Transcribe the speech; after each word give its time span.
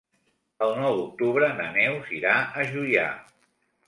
El 0.67 0.71
nou 0.77 0.95
d'octubre 0.99 1.49
na 1.59 1.67
Neus 1.75 2.09
irà 2.21 2.31
a 2.63 2.65
Juià. 2.73 3.05